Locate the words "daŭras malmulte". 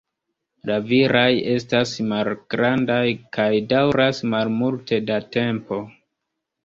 3.75-5.01